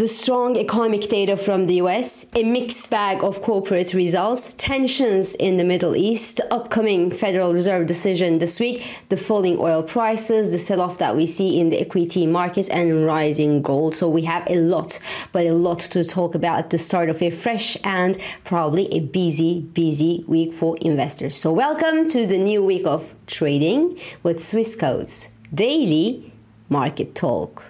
[0.00, 5.58] The strong economic data from the US, a mixed bag of corporate results, tensions in
[5.58, 10.58] the Middle East, the upcoming Federal Reserve decision this week, the falling oil prices, the
[10.58, 13.94] sell off that we see in the equity markets, and rising gold.
[13.94, 14.98] So we have a lot,
[15.32, 19.00] but a lot to talk about at the start of a fresh and probably a
[19.00, 21.36] busy, busy week for investors.
[21.36, 26.32] So welcome to the new week of trading with Swissquote's daily
[26.70, 27.64] market talk.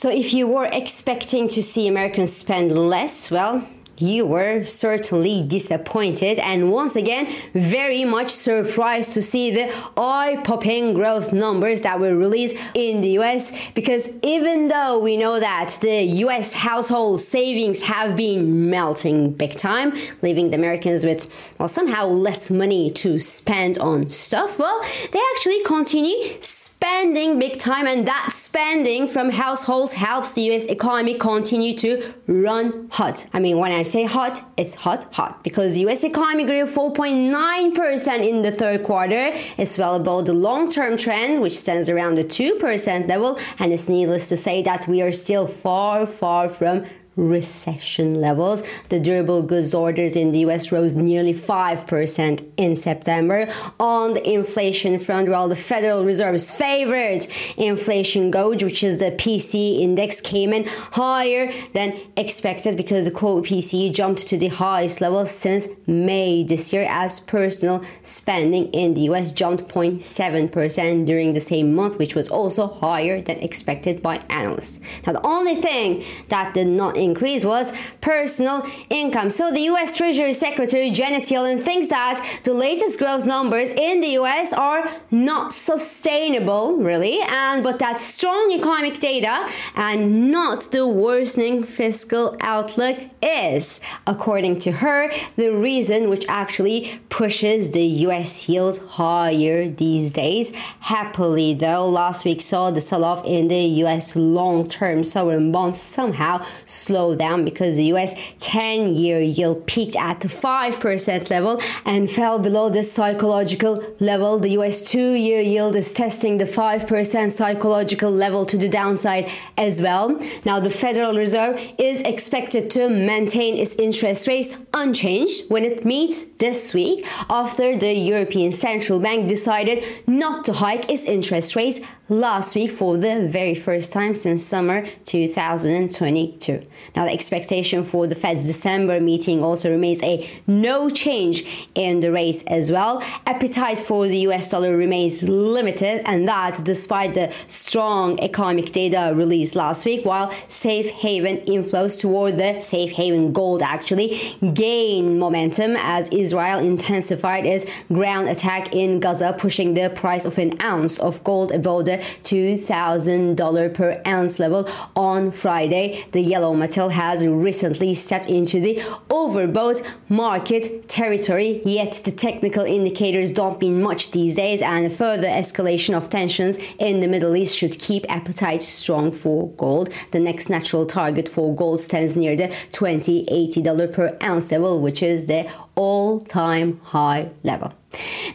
[0.00, 3.68] So, if you were expecting to see Americans spend less, well,
[3.98, 11.34] you were certainly disappointed and once again very much surprised to see the eye-popping growth
[11.34, 16.54] numbers that were released in the US because even though we know that the US
[16.54, 22.90] household savings have been melting big time, leaving the Americans with well somehow less money
[22.92, 24.80] to spend on stuff, well
[25.12, 31.14] they actually continue spending big time and that spending from households helps the US economy
[31.14, 33.26] continue to run hot.
[33.32, 38.42] I mean when I say hot, it's hot, hot because US economy grew 4.9% in
[38.42, 39.32] the third quarter.
[39.56, 44.28] It's well above the long-term trend, which stands around the 2% level, and it's needless
[44.28, 46.84] to say that we are still far, far from
[47.16, 48.62] recession levels.
[48.88, 53.52] The durable goods orders in the US rose nearly 5% in September.
[53.78, 59.80] On the inflation front, while the Federal Reserve's favorite inflation gauge, which is the PCE
[59.80, 65.26] index, came in higher than expected because the core PCE jumped to the highest level
[65.26, 71.74] since May this year as personal spending in the US jumped 0.7% during the same
[71.74, 74.80] month, which was also higher than expected by analysts.
[75.06, 79.30] Now, the only thing that did not increase was personal income.
[79.30, 84.12] So the US Treasury Secretary Janet Yellen thinks that the latest growth numbers in the
[84.20, 91.62] US are not sustainable, really, and but that strong economic data and not the worsening
[91.62, 99.68] fiscal outlook is, according to her, the reason which actually pushes the US yields higher
[99.68, 100.52] these days.
[100.80, 105.80] Happily, though, last week saw the sell off in the US long term sovereign bonds
[105.80, 106.44] somehow
[106.90, 112.38] slow down because the US 10 year yield peaked at the 5% level and fell
[112.48, 114.40] below the psychological level.
[114.40, 119.24] The US 2 year yield is testing the 5% psychological level to the downside
[119.56, 120.06] as well.
[120.44, 124.50] Now, the Federal Reserve is expected to maintain its interest rates
[124.82, 127.06] unchanged when it meets this week
[127.42, 131.78] after the European Central Bank decided not to hike its interest rates
[132.10, 136.60] last week for the very first time since summer 2022.
[136.96, 142.10] Now, the expectation for the Fed's December meeting also remains a no change in the
[142.10, 143.00] rates as well.
[143.26, 149.54] Appetite for the US dollar remains limited, and that despite the strong economic data released
[149.54, 156.08] last week, while safe haven inflows toward the safe haven gold actually gain momentum as
[156.08, 161.52] Israel intensified its ground attack in Gaza, pushing the price of an ounce of gold
[161.52, 166.04] above the $2,000 per ounce level on Friday.
[166.12, 168.76] The yellow metal has recently stepped into the
[169.08, 175.94] overbought market territory, yet the technical indicators don't mean much these days, and further escalation
[175.96, 179.90] of tensions in the Middle East should keep appetite strong for gold.
[180.12, 185.26] The next natural target for gold stands near the $2080 per ounce level, which is
[185.26, 187.72] the all time high level.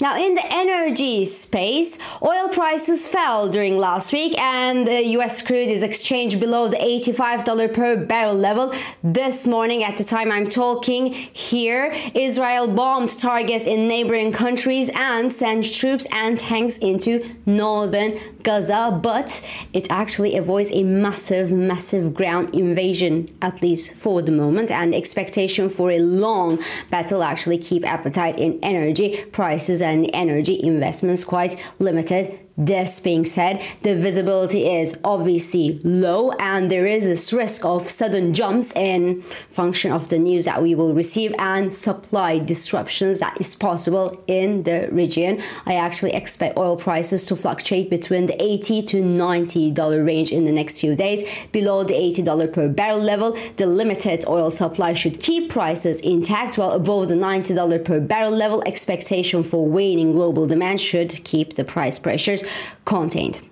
[0.00, 5.68] Now, in the energy space, oil prices fell during last week, and the US crude
[5.68, 9.84] is exchanged below the $85 per barrel level this morning.
[9.84, 16.06] At the time I'm talking here, Israel bombed targets in neighboring countries and sent troops
[16.12, 19.40] and tanks into northern Gaza, but
[19.72, 25.68] it actually avoids a massive, massive ground invasion, at least for the moment, and expectation
[25.68, 26.58] for a long
[26.90, 29.43] battle actually keep appetite in energy prices
[29.82, 36.86] and energy investments quite limited this being said, the visibility is obviously low and there
[36.86, 41.34] is this risk of sudden jumps in function of the news that we will receive
[41.38, 45.42] and supply disruptions that is possible in the region.
[45.66, 50.44] I actually expect oil prices to fluctuate between the 80 to 90 dollar range in
[50.44, 51.28] the next few days.
[51.50, 56.56] Below the 80 dollar per barrel level, the limited oil supply should keep prices intact
[56.56, 61.56] while above the 90 dollar per barrel level, expectation for waning global demand should keep
[61.56, 62.43] the price pressures
[62.84, 63.48] contained.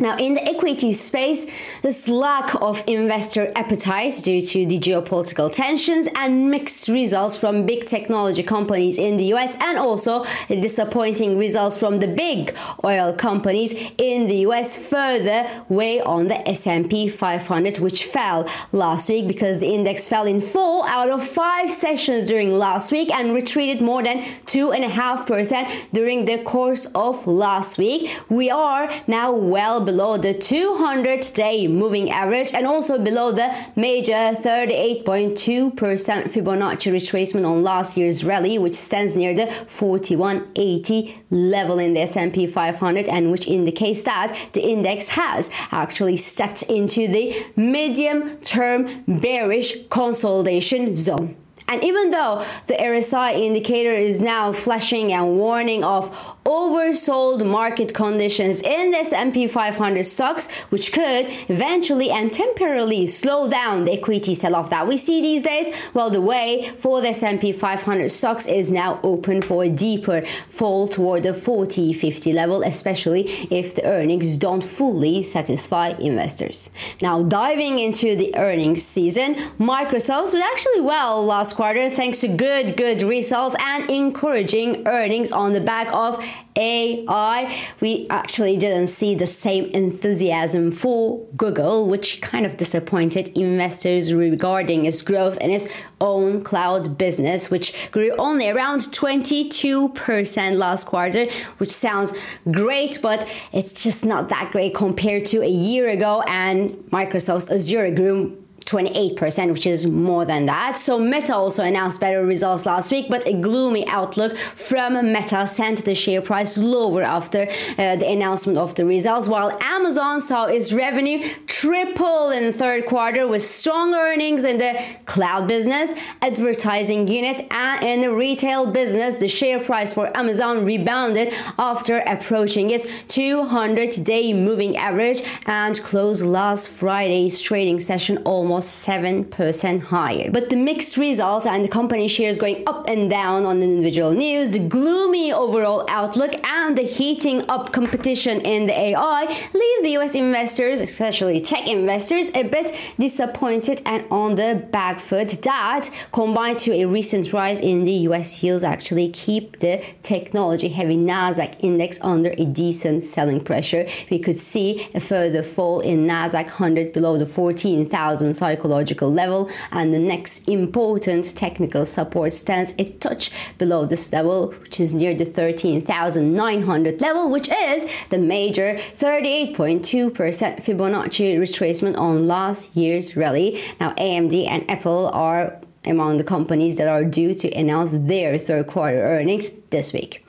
[0.00, 1.46] Now, in the equity space,
[1.82, 7.84] this lack of investor appetite due to the geopolitical tensions and mixed results from big
[7.84, 13.72] technology companies in the US and also the disappointing results from the big oil companies
[13.96, 19.72] in the US further weigh on the S&P 500 which fell last week because the
[19.72, 24.22] index fell in four out of five sessions during last week and retreated more than
[24.46, 28.10] 2.5% during the course of last week.
[28.28, 34.12] We are now well below the 200 day moving average and also below the major
[34.12, 42.00] 38.2% Fibonacci retracement on last year's rally which stands near the 4180 level in the
[42.00, 49.04] S&P 500 and which indicates that the index has actually stepped into the medium term
[49.06, 51.36] bearish consolidation zone.
[51.66, 58.60] And even though the RSI indicator is now flashing and warning of oversold market conditions
[58.60, 64.70] in the S&P 500 stocks, which could eventually and temporarily slow down the equity sell-off
[64.70, 69.00] that we see these days, well, the way for the S&P 500 stocks is now
[69.02, 75.22] open for a deeper fall toward the 40-50 level, especially if the earnings don't fully
[75.22, 76.70] satisfy investors.
[77.00, 82.76] Now, diving into the earnings season, Microsoft was actually well last quarter thanks to good,
[82.76, 86.22] good results and encouraging earnings on the back of
[86.56, 87.54] AI.
[87.80, 94.86] We actually didn't see the same enthusiasm for Google, which kind of disappointed investors regarding
[94.86, 95.66] its growth in its
[96.00, 101.26] own cloud business, which grew only around 22% last quarter,
[101.58, 102.12] which sounds
[102.50, 106.22] great, but it's just not that great compared to a year ago.
[106.28, 110.76] And Microsoft's Azure grew 28%, which is more than that.
[110.76, 115.84] So Meta also announced better results last week, but a gloomy outlook from Meta sent
[115.84, 117.42] the share price lower after
[117.78, 121.28] uh, the announcement of the results, while Amazon saw its revenue
[121.64, 124.72] triple in third quarter with strong earnings in the
[125.06, 129.16] cloud business, advertising unit, and in the retail business.
[129.16, 136.68] The share price for Amazon rebounded after approaching its 200-day moving average and closed last
[136.68, 140.30] Friday's trading session almost almost 7% higher.
[140.30, 144.50] But the mixed results and the company shares going up and down on individual news,
[144.50, 149.22] the gloomy overall outlook, and the heating up competition in the AI
[149.54, 155.28] leave the US investors, especially tech investors, a bit disappointed and on the back foot.
[155.42, 160.96] That, combined to a recent rise in the US yields, actually keep the technology heavy
[160.96, 163.86] NASDAQ index under a decent selling pressure.
[164.10, 169.92] We could see a further fall in NASDAQ 100 below the 14,000 psychological level, and
[169.92, 175.24] the next important technical support stands a touch below this level, which is near the
[175.24, 180.14] 13,900 level, which is the major 38.2%
[180.62, 183.60] Fibonacci retracement on last year's rally.
[183.80, 188.66] Now, AMD and Apple are among the companies that are due to announce their third
[188.66, 190.24] quarter earnings this week.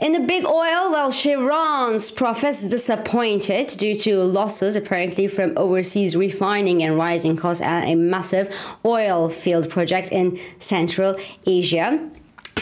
[0.00, 6.82] In the big oil, well, Chevron's profits disappointed due to losses apparently from overseas refining
[6.82, 8.54] and rising costs at a massive
[8.84, 11.16] oil field project in Central
[11.46, 12.10] Asia.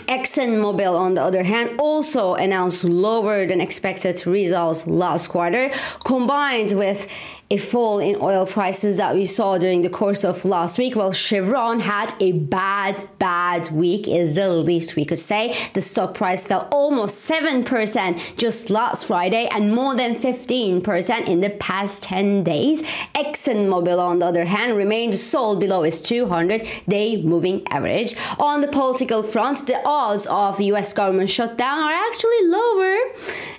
[0.09, 5.71] ExxonMobil, on the other hand, also announced lower than expected results last quarter,
[6.05, 7.07] combined with
[7.51, 10.97] a fall in oil prices that we saw during the course of last week.
[10.97, 15.55] Well, Chevron had a bad, bad week, is the least we could say.
[15.75, 21.51] The stock price fell almost 7% just last Friday and more than 15% in the
[21.51, 22.83] past 10 days.
[23.15, 28.15] ExxonMobil, on the other hand, remained sold below its 200 day moving average.
[28.39, 32.97] On the political front, the odds of US government shutdown are actually lower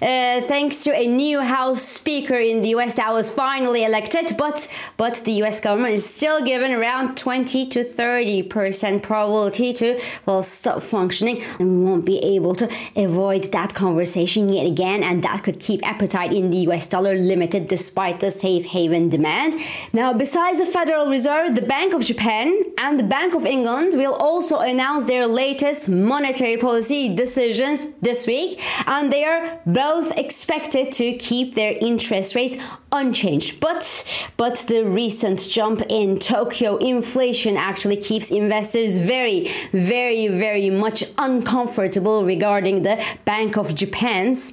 [0.01, 4.67] uh, thanks to a new House Speaker in the US that was finally elected, but
[4.97, 5.59] but the U.S.
[5.59, 11.79] government is still given around 20 to 30 percent probability to well stop functioning, and
[11.79, 16.33] we won't be able to avoid that conversation yet again, and that could keep appetite
[16.33, 16.87] in the U.S.
[16.87, 19.55] dollar limited despite the safe haven demand.
[19.93, 24.13] Now, besides the Federal Reserve, the Bank of Japan and the Bank of England will
[24.13, 31.13] also announce their latest monetary policy decisions this week, and they are both expected to
[31.13, 32.57] keep their interest rates
[32.91, 33.59] unchanged.
[33.65, 34.03] But
[34.37, 42.25] but the recent jump in Tokyo inflation actually keeps investors very very very much uncomfortable
[42.25, 44.51] regarding the Bank of Japan's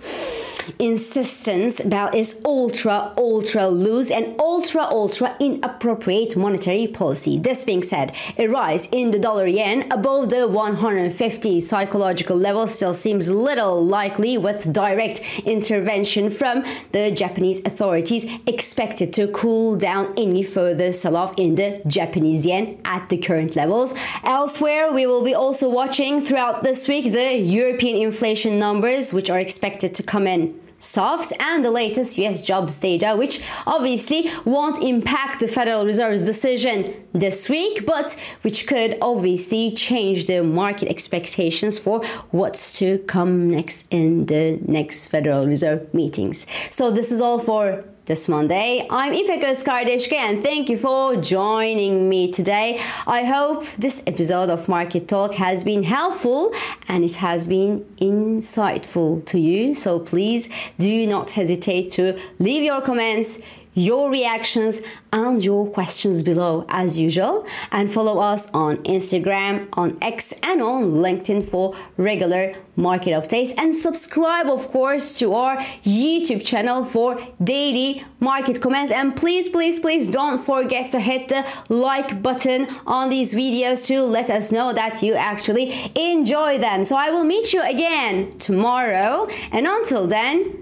[0.78, 7.38] insistence about its ultra ultra loose and ultra ultra inappropriate monetary policy.
[7.38, 12.94] This being said, a rise in the dollar yen above the 150 psychological level still
[12.94, 20.42] seems little likely with direct intervention from the Japanese authorities expected to cool down any
[20.42, 23.94] further sell-off in the Japanese yen at the current levels.
[24.24, 29.38] Elsewhere, we will be also watching throughout this week the European inflation numbers which are
[29.38, 35.40] expected to come in soft and the latest US jobs data, which obviously won't impact
[35.40, 42.04] the Federal Reserve's decision this week, but which could obviously change the market expectations for
[42.30, 46.46] what's to come next in the next Federal Reserve meetings.
[46.70, 48.86] So this is all for this Monday.
[48.90, 52.80] I'm İpek Özkardeşkaya and thank you for joining me today.
[53.06, 56.52] I hope this episode of Market Talk has been helpful
[56.88, 59.74] and it has been insightful to you.
[59.74, 63.38] So please do not hesitate to leave your comments
[63.74, 64.80] your reactions
[65.12, 70.84] and your questions below as usual and follow us on Instagram, on X and on
[70.84, 78.02] LinkedIn for regular market updates and subscribe of course to our YouTube channel for daily
[78.20, 83.34] market comments and please please please don't forget to hit the like button on these
[83.34, 86.84] videos to let us know that you actually enjoy them.
[86.84, 90.58] So I will meet you again tomorrow and until then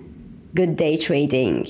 [0.55, 1.67] good day trading.